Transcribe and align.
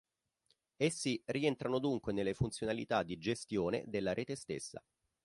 Essi 0.77 1.21
rientrano 1.25 1.77
dunque 1.77 2.11
nelle 2.11 2.33
funzionalità 2.33 3.03
di 3.03 3.19
"gestione" 3.19 3.83
della 3.85 4.15
rete 4.15 4.35
stessa. 4.35 4.83